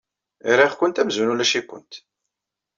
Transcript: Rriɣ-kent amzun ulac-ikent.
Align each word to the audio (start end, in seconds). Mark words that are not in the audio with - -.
Rriɣ-kent 0.51 1.01
amzun 1.01 1.31
ulac-ikent. 1.33 1.91